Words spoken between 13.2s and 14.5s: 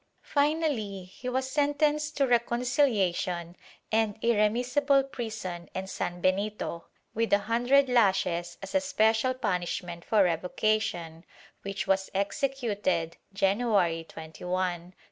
January 21,